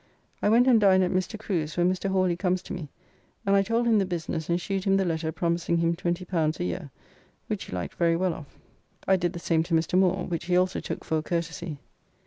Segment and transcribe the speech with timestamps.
[0.41, 1.37] I went and dined at Mr.
[1.37, 2.09] Crew's, where Mr.
[2.09, 2.89] Hawly comes to me,
[3.45, 6.63] and I told him the business and shewed him the letter promising him L20 a
[6.63, 6.89] year,
[7.45, 8.47] which he liked very well of.
[9.07, 9.99] I did the same to Mr.
[9.99, 11.77] Moore, which he also took for a courtesy.